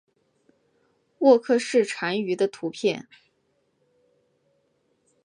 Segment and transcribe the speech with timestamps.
[1.19, 3.07] 沃克氏蟾鱼的图片